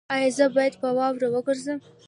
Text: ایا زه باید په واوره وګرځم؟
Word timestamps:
ایا 0.15 0.29
زه 0.37 0.45
باید 0.55 0.73
په 0.81 0.87
واوره 0.97 1.27
وګرځم؟ 1.33 1.79